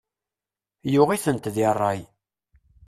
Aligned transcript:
Yuɣ-itent 0.91 1.51
di 1.55 1.63
ṛṛay. 1.77 2.01